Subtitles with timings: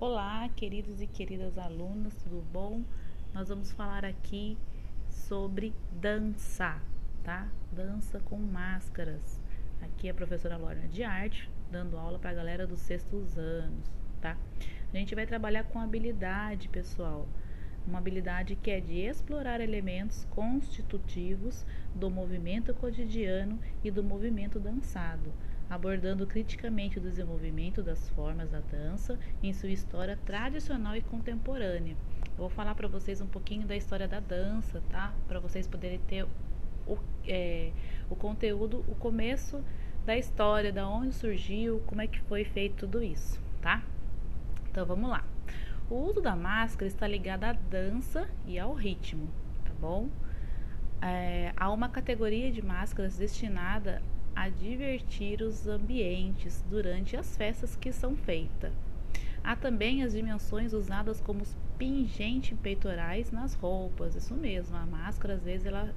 [0.00, 2.82] Olá, queridos e queridas alunas, tudo bom?
[3.34, 4.56] Nós vamos falar aqui
[5.10, 6.80] sobre dança,
[7.22, 7.46] tá?
[7.70, 9.38] Dança com máscaras.
[9.82, 13.92] Aqui é a professora Lorna de Arte, dando aula para a galera dos sextos anos,
[14.22, 14.38] tá?
[14.90, 17.28] A gente vai trabalhar com habilidade, pessoal.
[17.86, 25.30] Uma habilidade que é de explorar elementos constitutivos do movimento cotidiano e do movimento dançado
[25.70, 31.96] abordando criticamente o desenvolvimento das formas da dança em sua história tradicional e contemporânea.
[32.24, 35.14] Eu vou falar para vocês um pouquinho da história da dança, tá?
[35.28, 36.26] Para vocês poderem ter
[36.86, 37.70] o, é,
[38.10, 39.62] o conteúdo, o começo
[40.04, 43.82] da história, da onde surgiu, como é que foi feito tudo isso, tá?
[44.70, 45.24] Então vamos lá.
[45.88, 49.28] O uso da máscara está ligado à dança e ao ritmo,
[49.64, 50.08] tá bom?
[51.02, 54.02] É, há uma categoria de máscaras destinada
[54.34, 58.72] a divertir os ambientes durante as festas que são feitas.
[59.42, 61.44] Há também as dimensões usadas como
[61.78, 65.94] pingente peitorais nas roupas, isso mesmo, a máscara às vezes ela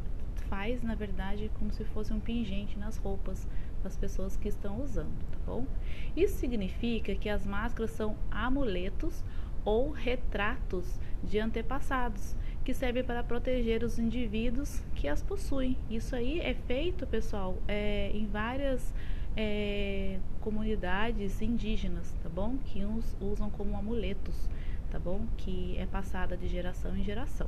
[0.50, 3.48] faz na verdade como se fosse um pingente nas roupas
[3.84, 5.68] das pessoas que estão usando, tá bom?
[6.16, 9.24] Isso significa que as máscaras são amuletos
[9.66, 15.78] ou retratos de antepassados que servem para proteger os indivíduos que as possuem.
[15.90, 18.94] Isso aí é feito, pessoal, é, em várias
[19.36, 22.58] é, comunidades indígenas, tá bom?
[22.66, 24.50] Que uns usam como amuletos,
[24.90, 25.26] tá bom?
[25.38, 27.48] Que é passada de geração em geração.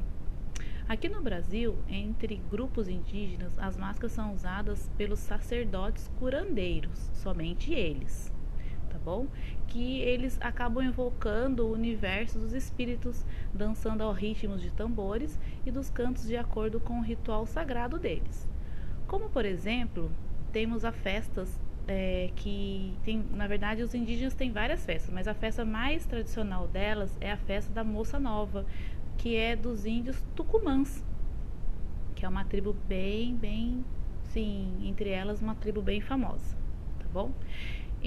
[0.87, 8.34] Aqui no Brasil, entre grupos indígenas, as máscaras são usadas pelos sacerdotes curandeiros, somente eles
[9.05, 9.27] bom?
[9.67, 15.89] Que eles acabam invocando o universo dos espíritos, dançando ao ritmo de tambores e dos
[15.91, 18.49] cantos de acordo com o ritual sagrado deles.
[19.07, 20.11] Como, por exemplo,
[20.51, 25.35] temos as festas é, que tem, na verdade, os indígenas têm várias festas, mas a
[25.35, 28.65] festa mais tradicional delas é a festa da Moça Nova,
[29.17, 31.03] que é dos índios tucumãs,
[32.15, 33.85] que é uma tribo bem, bem,
[34.23, 36.57] sim, entre elas uma tribo bem famosa,
[36.97, 37.31] tá bom?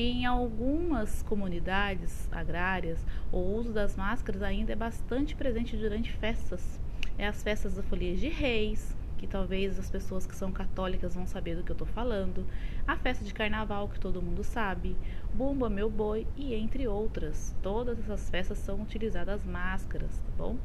[0.00, 6.80] Em algumas comunidades agrárias, o uso das máscaras ainda é bastante presente durante festas.
[7.18, 11.26] É as festas da Folia de Reis, que talvez as pessoas que são católicas vão
[11.26, 12.46] saber do que eu estou falando,
[12.86, 14.96] a festa de carnaval, que todo mundo sabe,
[15.34, 17.52] Bumba Meu Boi e entre outras.
[17.60, 20.58] Todas essas festas são utilizadas máscaras, tá bom?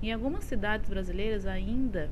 [0.00, 2.08] Em algumas cidades brasileiras ainda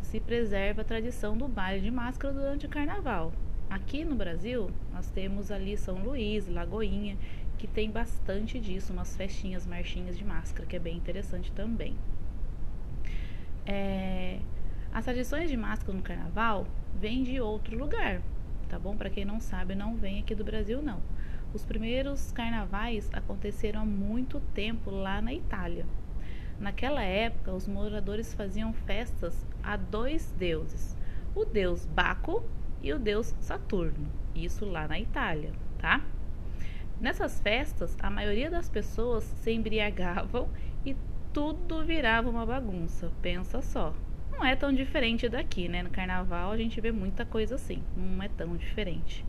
[0.00, 3.30] se preserva a tradição do baile de máscara durante o carnaval.
[3.68, 7.16] Aqui no Brasil, nós temos ali São Luís, Lagoinha,
[7.58, 11.96] que tem bastante disso, umas festinhas, marchinhas de máscara, que é bem interessante também.
[13.66, 14.38] É,
[14.92, 18.20] as tradições de máscara no carnaval vêm de outro lugar,
[18.68, 18.96] tá bom?
[18.96, 21.00] Para quem não sabe, não vem aqui do Brasil, não.
[21.52, 25.86] Os primeiros carnavais aconteceram há muito tempo lá na Itália.
[26.60, 30.96] Naquela época, os moradores faziam festas a dois deuses:
[31.34, 32.44] o deus Baco
[32.84, 36.02] e o deus Saturno, isso lá na Itália, tá?
[37.00, 40.50] Nessas festas, a maioria das pessoas se embriagavam
[40.84, 40.94] e
[41.32, 43.10] tudo virava uma bagunça.
[43.22, 43.94] Pensa só.
[44.30, 45.82] Não é tão diferente daqui, né?
[45.82, 49.24] No carnaval a gente vê muita coisa assim, não é tão diferente.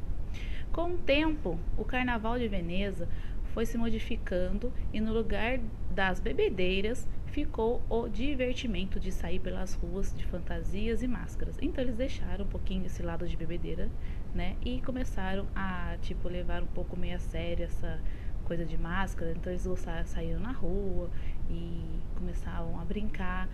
[0.73, 3.07] Com o tempo, o carnaval de Veneza
[3.53, 5.59] foi se modificando e no lugar
[5.91, 11.57] das bebedeiras ficou o divertimento de sair pelas ruas de fantasias e máscaras.
[11.61, 13.89] Então eles deixaram um pouquinho esse lado de bebedeira,
[14.33, 14.55] né?
[14.63, 17.99] E começaram a, tipo, levar um pouco meio a sério essa
[18.45, 19.31] coisa de máscara.
[19.31, 19.67] Então eles
[20.05, 21.09] saíram na rua
[21.49, 23.49] e começavam a brincar,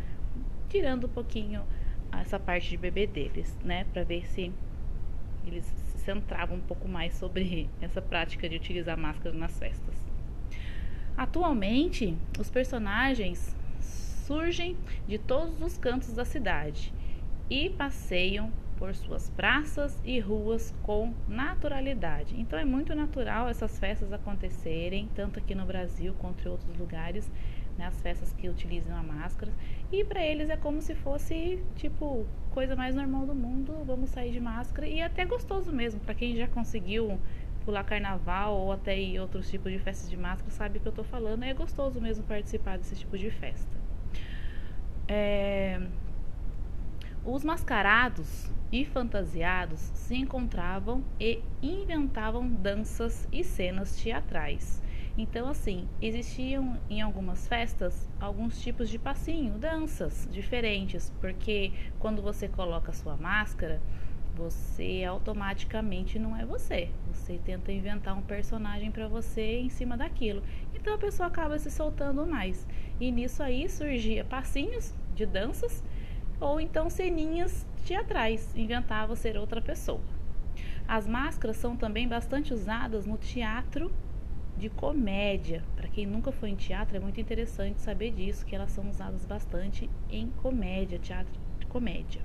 [0.69, 1.63] tirando um pouquinho
[2.11, 3.85] essa parte de bebê deles, né?
[3.85, 4.53] Para ver se
[5.45, 9.95] eles se centravam um pouco mais sobre essa prática de utilizar máscara nas festas.
[11.17, 13.55] Atualmente, os personagens
[14.25, 14.77] surgem
[15.07, 16.93] de todos os cantos da cidade
[17.49, 22.39] e passeiam por suas praças e ruas com naturalidade.
[22.39, 27.31] Então é muito natural essas festas acontecerem, tanto aqui no Brasil quanto em outros lugares,
[27.77, 29.51] né, as festas que utilizam a máscara.
[29.91, 34.31] E para eles é como se fosse tipo coisa mais normal do mundo, vamos sair
[34.31, 37.19] de máscara e é até gostoso mesmo para quem já conseguiu
[37.63, 40.91] pular carnaval ou até ir outros tipos de festas de máscara, sabe o que eu
[40.91, 43.81] tô falando, é gostoso mesmo participar desse tipo de festa.
[45.13, 45.77] É,
[47.25, 54.81] os mascarados e fantasiados se encontravam e inventavam danças e cenas teatrais.
[55.17, 62.47] Então, assim, existiam em algumas festas alguns tipos de passinho, danças diferentes, porque quando você
[62.47, 63.81] coloca sua máscara,
[64.33, 66.89] você automaticamente não é você.
[67.11, 70.41] Você tenta inventar um personagem para você em cima daquilo.
[70.73, 72.65] então a pessoa acaba se soltando mais.
[72.97, 75.83] E nisso aí surgia passinhos de danças
[76.39, 80.01] ou então ceninhas teatrais, inventava ser outra pessoa.
[80.87, 83.91] As máscaras são também bastante usadas no teatro
[84.57, 85.63] de comédia.
[85.75, 89.25] Para quem nunca foi em teatro, é muito interessante saber disso, que elas são usadas
[89.25, 92.21] bastante em comédia, teatro de comédia.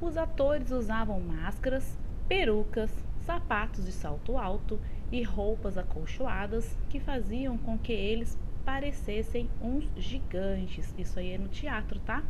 [0.00, 1.98] Os atores usavam máscaras,
[2.28, 4.80] perucas, sapatos de salto alto
[5.10, 8.38] e roupas acolchoadas que faziam com que eles
[8.68, 10.94] parecessem uns gigantes.
[10.98, 12.22] Isso aí é no teatro, tá?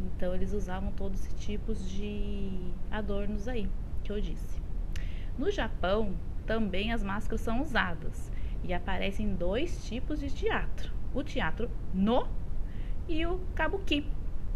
[0.00, 2.50] Então eles usavam todos esses tipos de
[2.90, 3.70] adornos aí
[4.02, 4.60] que eu disse.
[5.38, 8.32] No Japão, também as máscaras são usadas
[8.64, 12.26] e aparecem dois tipos de teatro: o teatro no
[13.08, 14.10] e o kabuki,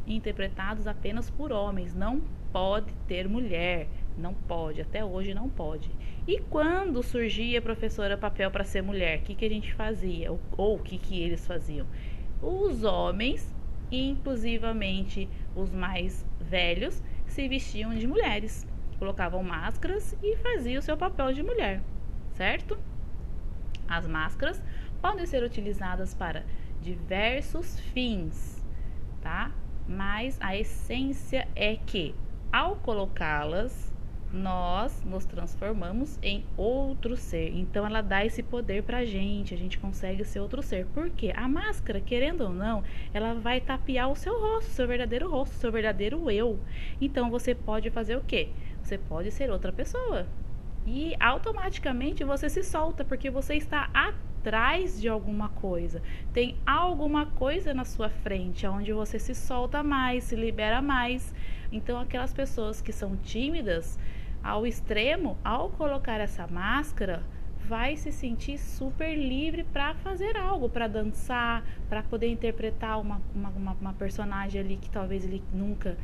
[0.04, 1.94] interpretados apenas por homens.
[1.94, 2.20] Não
[2.52, 5.92] pode ter mulher, não pode, até hoje não pode.
[6.28, 10.30] E quando surgia, professora, papel para ser mulher, o que, que a gente fazia?
[10.30, 11.86] Ou o que, que eles faziam?
[12.42, 13.50] Os homens,
[13.90, 15.26] inclusivamente
[15.56, 21.42] os mais velhos, se vestiam de mulheres, colocavam máscaras e faziam o seu papel de
[21.42, 21.80] mulher,
[22.34, 22.78] certo?
[23.88, 24.62] As máscaras
[25.00, 26.44] podem ser utilizadas para
[26.82, 28.62] diversos fins,
[29.22, 29.50] tá?
[29.88, 32.14] Mas a essência é que
[32.52, 33.87] ao colocá-las
[34.32, 37.54] nós nos transformamos em outro ser.
[37.54, 40.86] Então ela dá esse poder pra gente, a gente consegue ser outro ser.
[40.86, 41.32] Por quê?
[41.34, 42.82] A máscara, querendo ou não,
[43.12, 46.58] ela vai tapear o seu rosto, seu verdadeiro rosto, seu verdadeiro eu.
[47.00, 48.50] Então você pode fazer o quê?
[48.82, 50.26] Você pode ser outra pessoa.
[50.86, 56.02] E automaticamente você se solta porque você está atrás de alguma coisa.
[56.32, 61.34] Tem alguma coisa na sua frente onde você se solta mais, se libera mais.
[61.70, 63.98] Então aquelas pessoas que são tímidas,
[64.42, 67.22] ao extremo, ao colocar essa máscara,
[67.68, 73.76] vai se sentir super livre para fazer algo, para dançar, para poder interpretar uma, uma,
[73.78, 75.96] uma, personagem ali que talvez ele nunca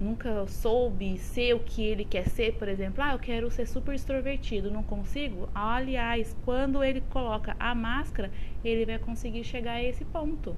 [0.00, 3.94] nunca soube ser o que ele quer ser, por exemplo, ah, eu quero ser super
[3.94, 5.50] extrovertido, não consigo.
[5.54, 8.30] Aliás, quando ele coloca a máscara,
[8.64, 10.56] ele vai conseguir chegar a esse ponto.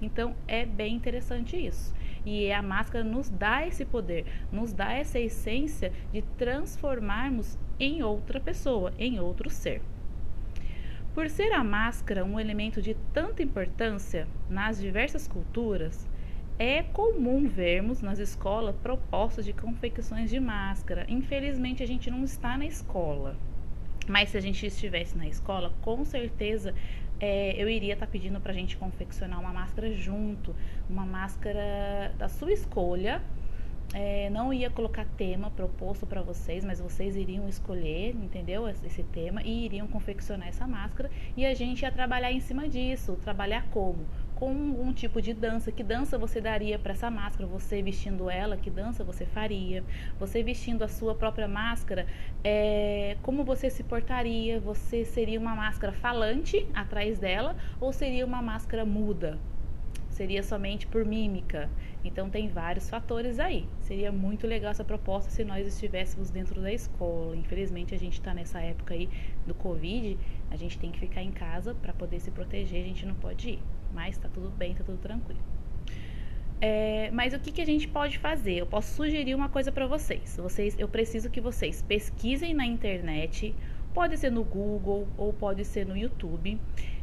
[0.00, 1.94] Então é bem interessante isso.
[2.24, 8.40] E a máscara nos dá esse poder, nos dá essa essência de transformarmos em outra
[8.40, 9.82] pessoa, em outro ser.
[11.14, 16.08] Por ser a máscara um elemento de tanta importância nas diversas culturas,
[16.58, 21.04] é comum vermos nas escolas propostas de confecções de máscara.
[21.08, 23.36] Infelizmente, a gente não está na escola.
[24.08, 26.74] Mas se a gente estivesse na escola, com certeza
[27.20, 30.54] é, eu iria estar tá pedindo para a gente confeccionar uma máscara junto,
[30.88, 33.22] uma máscara da sua escolha.
[33.92, 38.68] É, não ia colocar tema proposto para vocês, mas vocês iriam escolher, entendeu?
[38.68, 43.16] Esse tema e iriam confeccionar essa máscara e a gente ia trabalhar em cima disso.
[43.22, 44.04] Trabalhar como?
[44.44, 45.72] Com um tipo de dança.
[45.72, 47.46] Que dança você daria para essa máscara?
[47.46, 49.82] Você vestindo ela, que dança você faria?
[50.20, 52.06] Você vestindo a sua própria máscara,
[52.42, 54.60] é, como você se portaria?
[54.60, 59.38] Você seria uma máscara falante atrás dela ou seria uma máscara muda?
[60.10, 61.68] Seria somente por mímica?
[62.04, 63.66] Então tem vários fatores aí.
[63.80, 67.34] Seria muito legal essa proposta se nós estivéssemos dentro da escola.
[67.34, 69.08] Infelizmente a gente está nessa época aí
[69.46, 70.16] do Covid,
[70.54, 73.50] a gente tem que ficar em casa para poder se proteger, a gente não pode
[73.50, 73.62] ir.
[73.92, 75.40] Mas tá tudo bem, tá tudo tranquilo.
[76.60, 78.54] É, mas o que, que a gente pode fazer?
[78.54, 80.36] Eu posso sugerir uma coisa para vocês.
[80.36, 80.78] vocês.
[80.78, 83.54] Eu preciso que vocês pesquisem na internet,
[83.92, 86.58] pode ser no Google ou pode ser no YouTube.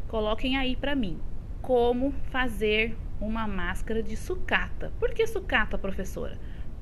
[0.08, 1.20] Coloquem aí para mim
[1.62, 4.91] como fazer uma máscara de sucata.
[4.98, 6.39] Por que sucata, professora?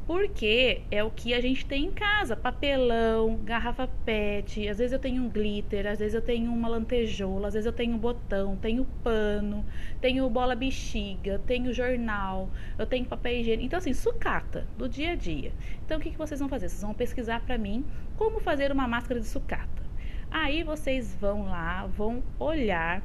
[0.09, 4.67] Porque é o que a gente tem em casa: papelão, garrafa PET.
[4.67, 7.71] Às vezes eu tenho um glitter, às vezes eu tenho uma lantejola, às vezes eu
[7.71, 9.63] tenho um botão, tenho pano,
[10.01, 12.49] tenho bola bexiga, tenho jornal,
[12.79, 13.67] eu tenho papel higiênico.
[13.67, 15.53] Então, assim, sucata do dia a dia.
[15.85, 16.69] Então, o que, que vocês vão fazer?
[16.69, 17.85] Vocês vão pesquisar para mim
[18.17, 19.83] como fazer uma máscara de sucata.
[20.31, 23.03] Aí vocês vão lá, vão olhar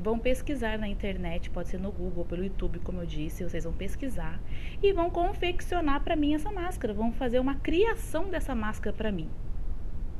[0.00, 3.72] vão pesquisar na internet, pode ser no Google, pelo YouTube, como eu disse, vocês vão
[3.72, 4.40] pesquisar
[4.82, 9.28] e vão confeccionar para mim essa máscara, vão fazer uma criação dessa máscara para mim.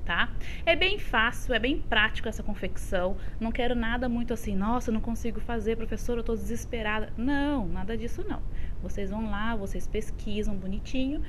[0.04, 0.32] Tá?
[0.66, 3.16] É bem fácil, é bem prático essa confecção.
[3.38, 7.12] Não quero nada muito assim, nossa, não consigo fazer, professor, eu estou desesperada.
[7.16, 8.42] Não, nada disso não.
[8.82, 11.22] Vocês vão lá, vocês pesquisam bonitinho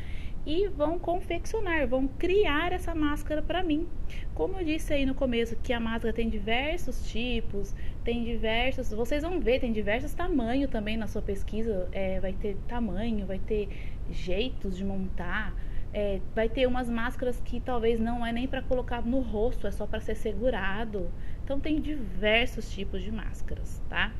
[0.46, 3.88] e vão confeccionar, vão criar essa máscara para mim.
[4.34, 9.22] Como eu disse aí no começo, que a máscara tem diversos tipos, tem diversos, vocês
[9.22, 11.88] vão ver, tem diversos tamanhos também na sua pesquisa.
[11.92, 13.70] É, vai ter tamanho, vai ter
[14.10, 15.54] jeitos de montar.
[15.94, 19.72] É, vai ter umas máscaras que talvez não é nem para colocar no rosto, é
[19.72, 21.12] só para ser segurado.
[21.44, 24.12] Então tem diversos tipos de máscaras, tá?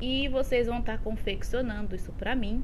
[0.00, 2.62] E vocês vão estar tá confeccionando isso para mim,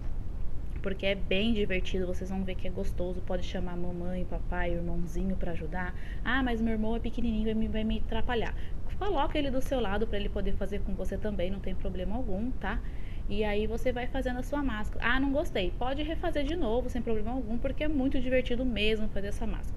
[0.86, 5.34] porque é bem divertido, vocês vão ver que é gostoso, pode chamar mamãe, papai, irmãozinho
[5.36, 5.92] para ajudar.
[6.24, 8.54] Ah, mas meu irmão é pequenininho, me, vai me atrapalhar.
[8.96, 12.14] Coloca ele do seu lado para ele poder fazer com você também, não tem problema
[12.14, 12.80] algum, tá?
[13.28, 15.04] E aí você vai fazendo a sua máscara.
[15.04, 15.72] Ah, não gostei.
[15.72, 19.76] Pode refazer de novo, sem problema algum, porque é muito divertido mesmo fazer essa máscara.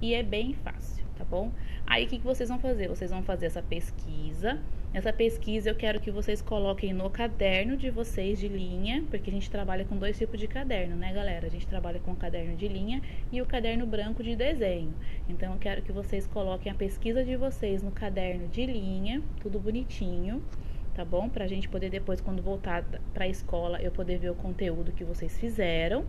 [0.00, 1.50] E é bem fácil, tá bom?
[1.86, 2.88] Aí o que, que vocês vão fazer?
[2.88, 4.60] Vocês vão fazer essa pesquisa.
[4.94, 9.32] Essa pesquisa eu quero que vocês coloquem no caderno de vocês de linha, porque a
[9.32, 11.46] gente trabalha com dois tipos de caderno, né, galera?
[11.46, 14.94] A gente trabalha com o caderno de linha e o caderno branco de desenho.
[15.28, 19.58] Então eu quero que vocês coloquem a pesquisa de vocês no caderno de linha, tudo
[19.58, 20.42] bonitinho
[20.98, 21.28] tá bom?
[21.28, 25.38] Pra gente poder depois, quando voltar pra escola, eu poder ver o conteúdo que vocês
[25.38, 26.04] fizeram.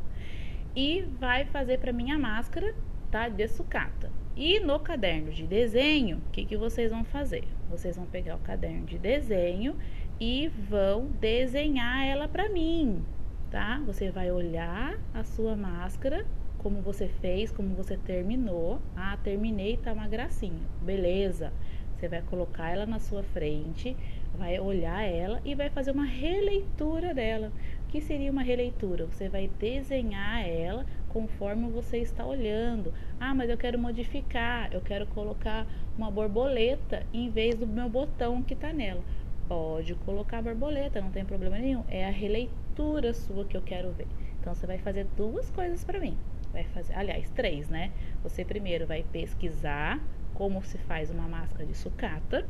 [0.75, 2.74] E vai fazer pra mim a máscara,
[3.11, 3.29] tá?
[3.29, 4.11] De sucata.
[4.35, 7.43] E no caderno de desenho, o que, que vocês vão fazer?
[7.69, 9.75] Vocês vão pegar o caderno de desenho
[10.19, 13.03] e vão desenhar ela pra mim,
[13.51, 13.81] tá?
[13.85, 16.25] Você vai olhar a sua máscara,
[16.57, 18.79] como você fez, como você terminou.
[18.95, 20.67] Ah, terminei, tá uma gracinha.
[20.81, 21.51] Beleza.
[21.97, 23.95] Você vai colocar ela na sua frente,
[24.37, 27.51] vai olhar ela e vai fazer uma releitura dela.
[27.83, 29.05] O que seria uma releitura?
[29.05, 32.93] Você vai desenhar ela conforme você está olhando.
[33.19, 38.41] Ah, mas eu quero modificar, eu quero colocar uma borboleta em vez do meu botão
[38.41, 39.03] que está nela.
[39.47, 41.83] Pode colocar borboleta, não tem problema nenhum.
[41.89, 44.07] É a releitura sua que eu quero ver.
[44.39, 46.17] Então você vai fazer duas coisas para mim.
[46.53, 47.91] Vai fazer, aliás, três, né?
[48.23, 49.99] Você primeiro vai pesquisar
[50.33, 52.47] como se faz uma máscara de sucata.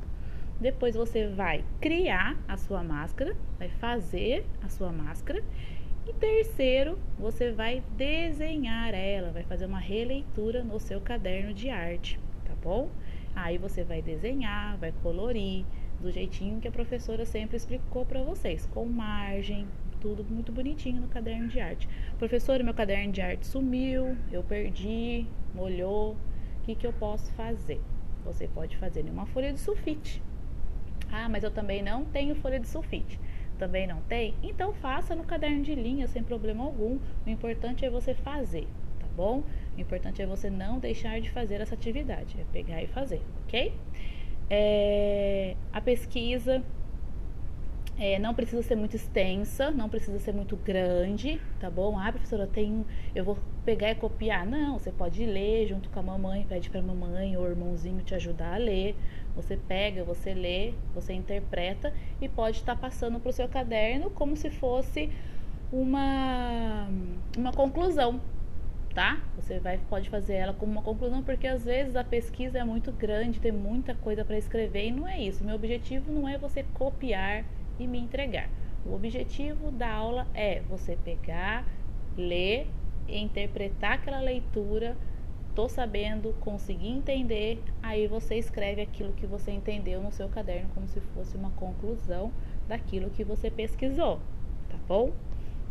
[0.60, 5.42] Depois você vai criar a sua máscara, vai fazer a sua máscara.
[6.10, 12.20] E terceiro, você vai desenhar ela, vai fazer uma releitura no seu caderno de arte,
[12.46, 12.90] tá bom?
[13.36, 15.64] Aí você vai desenhar, vai colorir
[16.02, 19.68] do jeitinho que a professora sempre explicou para vocês, com margem,
[20.02, 21.88] tudo muito bonitinho no caderno de arte.
[22.18, 26.18] Professora, meu caderno de arte sumiu, eu perdi, molhou,
[26.70, 27.82] que, que eu posso fazer?
[28.26, 30.22] Você pode fazer em uma folha de sulfite.
[31.12, 33.20] Ah, mas eu também não tenho folha de sulfite.
[33.60, 34.34] Também não tem?
[34.42, 36.98] Então faça no caderno de linha sem problema algum.
[37.28, 39.44] O importante é você fazer, tá bom?
[39.78, 43.74] O importante é você não deixar de fazer essa atividade, é pegar e fazer, ok?
[44.50, 46.64] É, a pesquisa
[48.00, 52.00] é, não precisa ser muito extensa, não precisa ser muito grande, tá bom?
[52.00, 54.46] Ah, professora, eu tenho, eu vou pegar e copiar.
[54.46, 58.16] Não, você pode ler junto com a mamãe, pede para a mamãe ou irmãozinho te
[58.16, 58.96] ajudar a ler.
[59.36, 64.36] Você pega, você lê, você interpreta e pode estar passando para o seu caderno como
[64.36, 65.10] se fosse
[65.72, 66.90] uma,
[67.38, 68.20] uma conclusão,
[68.94, 69.22] tá?
[69.36, 72.92] Você vai, pode fazer ela como uma conclusão, porque às vezes a pesquisa é muito
[72.92, 75.44] grande, tem muita coisa para escrever e não é isso.
[75.44, 77.46] Meu objetivo não é você copiar
[77.80, 78.50] e me entregar.
[78.86, 81.66] O objetivo da aula é você pegar,
[82.18, 82.68] ler,
[83.08, 84.98] interpretar aquela leitura,
[85.56, 90.88] tô sabendo, conseguir entender, aí você escreve aquilo que você entendeu no seu caderno como
[90.88, 92.32] se fosse uma conclusão
[92.68, 94.20] daquilo que você pesquisou,
[94.70, 95.12] tá bom?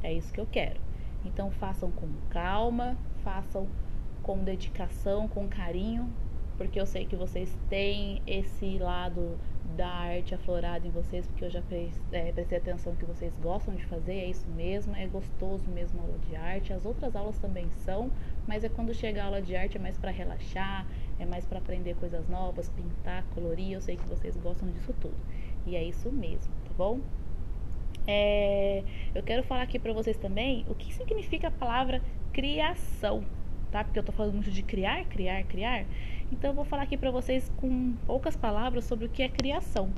[0.03, 0.81] É isso que eu quero.
[1.25, 3.69] Então façam com calma, façam
[4.23, 6.13] com dedicação, com carinho,
[6.59, 9.38] porque eu sei que vocês têm esse lado
[9.77, 11.62] da arte aflorada em vocês, porque eu já
[12.12, 16.03] é, prestei atenção que vocês gostam de fazer, é isso mesmo, é gostoso mesmo a
[16.03, 16.73] aula de arte.
[16.73, 18.11] As outras aulas também são,
[18.47, 20.85] mas é quando chega a aula de arte é mais para relaxar,
[21.19, 23.73] é mais para aprender coisas novas, pintar, colorir.
[23.73, 25.17] Eu sei que vocês gostam disso tudo.
[25.65, 27.00] E é isso mesmo, tá bom?
[28.07, 28.83] É,
[29.15, 32.00] eu quero falar aqui para vocês também o que significa a palavra
[32.33, 33.23] criação,
[33.71, 33.85] tá?
[33.85, 35.85] Porque eu tô falando muito de criar, criar, criar.
[36.31, 39.91] Então eu vou falar aqui para vocês com poucas palavras sobre o que é criação.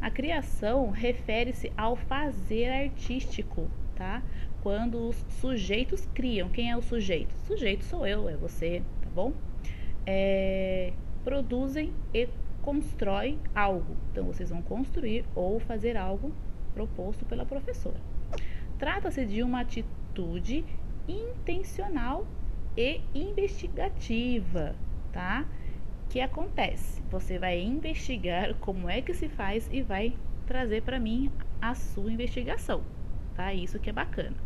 [0.00, 4.22] A criação refere-se ao fazer artístico, tá?
[4.62, 6.50] Quando os sujeitos criam.
[6.50, 7.32] Quem é o sujeito?
[7.32, 9.32] O sujeito sou eu, é você, tá bom?
[10.06, 10.92] É,
[11.24, 12.28] produzem e
[12.60, 13.96] constroem algo.
[14.12, 16.32] Então vocês vão construir ou fazer algo
[16.74, 18.00] proposto pela professora.
[18.78, 20.64] Trata-se de uma atitude
[21.08, 22.26] intencional
[22.76, 24.74] e investigativa,
[25.12, 25.46] tá?
[26.10, 27.00] Que acontece?
[27.08, 30.12] Você vai investigar como é que se faz e vai
[30.44, 31.30] trazer para mim
[31.62, 32.82] a sua investigação,
[33.36, 33.54] tá?
[33.54, 34.36] Isso que é bacana.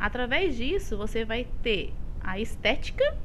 [0.00, 3.16] Através disso, você vai ter a estética,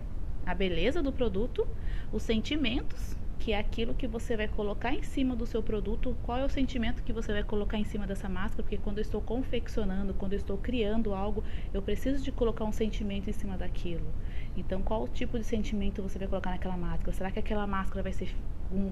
[0.46, 1.68] a beleza do produto,
[2.14, 6.38] os sentimentos, que é aquilo que você vai colocar em cima do seu produto, qual
[6.38, 9.22] é o sentimento que você vai colocar em cima dessa máscara, porque quando eu estou
[9.22, 11.44] confeccionando, quando eu estou criando algo,
[11.74, 14.14] eu preciso de colocar um sentimento em cima daquilo.
[14.56, 17.12] Então, qual tipo de sentimento você vai colocar naquela máscara?
[17.12, 18.34] Será que aquela máscara vai ser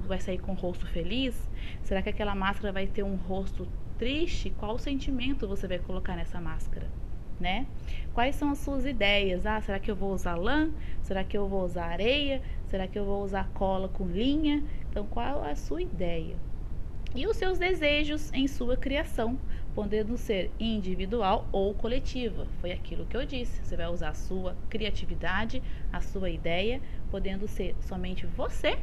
[0.07, 1.49] vai sair com o rosto feliz?
[1.83, 3.67] Será que aquela máscara vai ter um rosto
[3.97, 4.51] triste?
[4.51, 6.87] Qual sentimento você vai colocar nessa máscara?
[7.39, 7.65] Né?
[8.13, 9.45] Quais são as suas ideias?
[9.45, 10.71] Ah, será que eu vou usar lã?
[11.01, 12.41] Será que eu vou usar areia?
[12.67, 14.63] Será que eu vou usar cola com linha?
[14.89, 16.35] Então, qual a sua ideia?
[17.15, 19.37] E os seus desejos em sua criação,
[19.75, 22.45] podendo ser individual ou coletiva.
[22.61, 23.63] Foi aquilo que eu disse.
[23.63, 25.61] Você vai usar a sua criatividade,
[25.91, 28.77] a sua ideia, podendo ser somente você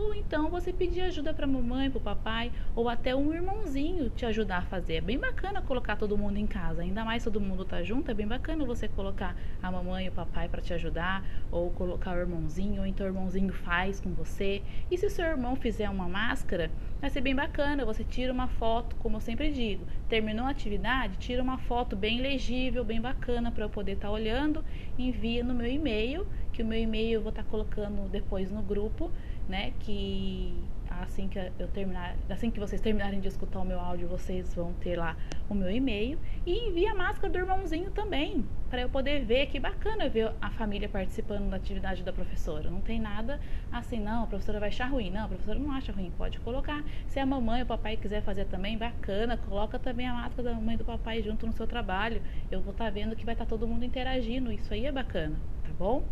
[0.00, 4.24] ou então você pedir ajuda para mamãe, para o papai, ou até um irmãozinho te
[4.24, 4.94] ajudar a fazer.
[4.94, 8.14] É bem bacana colocar todo mundo em casa, ainda mais todo mundo tá junto, é
[8.14, 12.18] bem bacana você colocar a mamãe e o papai para te ajudar, ou colocar o
[12.18, 14.62] irmãozinho, ou então o irmãozinho faz com você.
[14.90, 18.48] E se o seu irmão fizer uma máscara, vai ser bem bacana, você tira uma
[18.48, 23.50] foto, como eu sempre digo, terminou a atividade, tira uma foto bem legível, bem bacana
[23.50, 24.64] para eu poder estar tá olhando,
[24.98, 28.62] envia no meu e-mail, que o meu e-mail eu vou estar tá colocando depois no
[28.62, 29.10] grupo
[29.50, 29.72] né?
[29.80, 30.54] Que
[31.02, 34.72] assim que eu terminar, assim que vocês terminarem de escutar o meu áudio, vocês vão
[34.74, 35.16] ter lá
[35.48, 39.58] o meu e-mail e envia a máscara do irmãozinho também, para eu poder ver que
[39.58, 42.70] bacana ver a família participando da atividade da professora.
[42.70, 43.40] Não tem nada
[43.72, 45.10] assim, não, a professora vai achar ruim.
[45.10, 46.84] Não, a professora não acha ruim, pode colocar.
[47.08, 50.54] Se a mamãe ou o papai quiser fazer também, bacana, coloca também a máscara da
[50.54, 52.22] mamãe e do papai junto no seu trabalho.
[52.50, 54.92] Eu vou estar tá vendo que vai estar tá todo mundo interagindo, isso aí é
[54.92, 56.04] bacana, tá bom?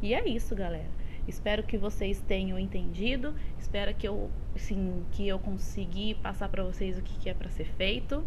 [0.00, 1.06] E é isso, galera.
[1.26, 3.34] Espero que vocês tenham entendido.
[3.58, 7.50] Espero que eu, sim, que eu consegui passar para vocês o que, que é para
[7.50, 8.24] ser feito.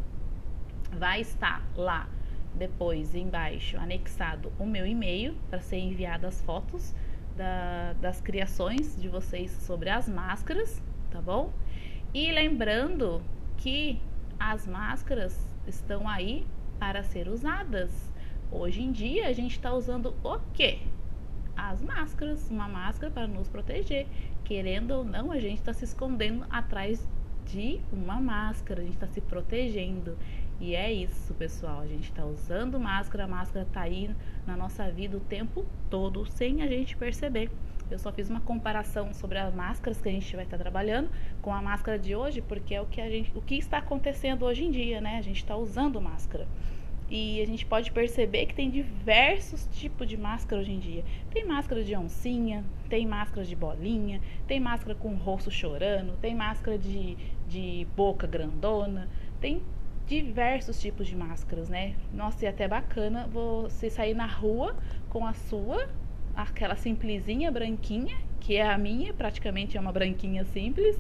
[0.92, 2.10] Vai estar lá
[2.54, 6.94] depois embaixo anexado o meu e-mail para ser enviado as fotos
[7.38, 11.54] da, das criações de vocês sobre as máscaras, tá bom?
[12.14, 13.22] E lembrando
[13.56, 14.02] que
[14.40, 16.46] as máscaras estão aí
[16.80, 18.12] para ser usadas.
[18.52, 20.80] Hoje em dia a gente está usando o quê?
[21.68, 24.08] As máscaras, uma máscara para nos proteger.
[24.44, 27.06] Querendo ou não, a gente está se escondendo atrás
[27.46, 30.18] de uma máscara, a gente está se protegendo.
[30.60, 31.80] E é isso, pessoal.
[31.80, 34.14] A gente está usando máscara, a máscara está aí
[34.46, 37.50] na nossa vida o tempo todo, sem a gente perceber.
[37.90, 41.10] Eu só fiz uma comparação sobre as máscaras que a gente vai estar tá trabalhando
[41.42, 44.46] com a máscara de hoje, porque é o que a gente, o que está acontecendo
[44.46, 45.18] hoje em dia, né?
[45.18, 46.48] A gente está usando máscara.
[47.10, 51.04] E a gente pode perceber que tem diversos tipos de máscara hoje em dia.
[51.32, 56.78] Tem máscara de oncinha, tem máscara de bolinha, tem máscara com rosto chorando, tem máscara
[56.78, 57.18] de,
[57.48, 59.10] de boca grandona,
[59.42, 59.64] tem
[60.06, 61.96] diversos tipos de máscaras, né?
[62.14, 64.76] Nossa, e até bacana você sair na rua
[65.10, 65.90] com a sua,
[66.36, 71.00] aquela simplesinha branquinha, que é a minha, praticamente é uma branquinha simples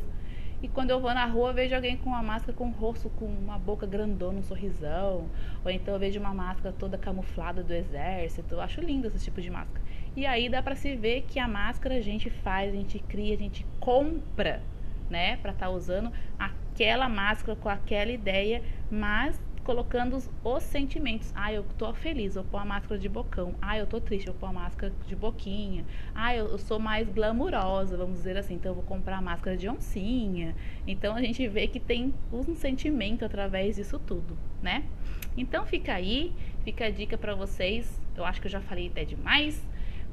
[0.61, 3.25] e quando eu vou na rua, vejo alguém com uma máscara com o rosto, com
[3.25, 5.29] uma boca grandona, um sorrisão.
[5.63, 8.55] Ou então eu vejo uma máscara toda camuflada do exército.
[8.55, 9.81] Eu acho lindo esse tipo de máscara.
[10.17, 13.33] E aí dá pra se ver que a máscara a gente faz, a gente cria,
[13.33, 14.61] a gente compra,
[15.09, 15.37] né?
[15.37, 21.31] Pra estar tá usando aquela máscara com aquela ideia, mas colocando os, os, sentimentos.
[21.35, 23.55] Ah, eu tô feliz, eu pôr a máscara de bocão.
[23.61, 25.85] Ah, eu tô triste, eu pôr a máscara de boquinha.
[26.13, 29.55] Ah, eu, eu, sou mais glamurosa, vamos dizer assim, então eu vou comprar a máscara
[29.55, 30.55] de oncinha.
[30.87, 34.83] Então a gente vê que tem um sentimento através disso tudo, né?
[35.37, 38.01] Então fica aí, fica a dica para vocês.
[38.15, 39.63] Eu acho que eu já falei até demais.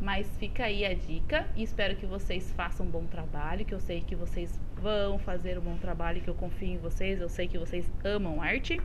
[0.00, 3.80] Mas fica aí a dica e espero que vocês façam um bom trabalho, que eu
[3.80, 7.48] sei que vocês vão fazer um bom trabalho, que eu confio em vocês, eu sei
[7.48, 8.78] que vocês amam arte.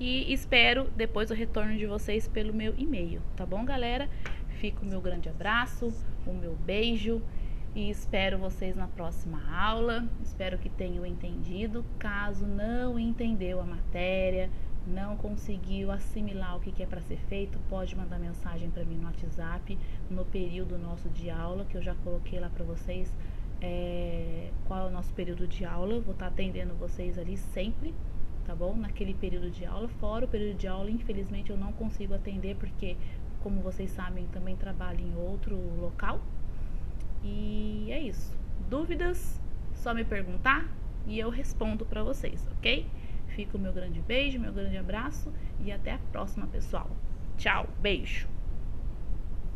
[0.00, 4.08] E espero depois o retorno de vocês pelo meu e-mail, tá bom, galera?
[4.60, 5.92] Fica o meu grande abraço,
[6.24, 7.20] o meu beijo
[7.74, 10.08] e espero vocês na próxima aula.
[10.22, 11.84] Espero que tenham entendido.
[11.98, 14.48] Caso não entendeu a matéria,
[14.86, 19.06] não conseguiu assimilar o que é para ser feito, pode mandar mensagem para mim no
[19.06, 19.76] WhatsApp
[20.08, 23.12] no período nosso de aula, que eu já coloquei lá para vocês
[23.60, 26.00] é, qual é o nosso período de aula.
[26.00, 27.94] Vou estar tá atendendo vocês ali sempre,
[28.48, 28.74] tá bom?
[28.74, 29.86] Naquele período de aula.
[30.00, 32.96] Fora o período de aula, infelizmente eu não consigo atender porque,
[33.42, 36.18] como vocês sabem, também trabalho em outro local.
[37.22, 38.34] E é isso.
[38.70, 39.38] Dúvidas?
[39.74, 40.66] Só me perguntar
[41.06, 42.86] e eu respondo para vocês, ok?
[43.28, 45.30] Fica o meu grande beijo, meu grande abraço
[45.60, 46.90] e até a próxima, pessoal.
[47.36, 48.37] Tchau, beijo!